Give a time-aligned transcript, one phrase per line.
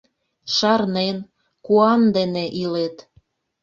[0.55, 1.17] Шарнен,
[1.65, 2.95] куан дене илет.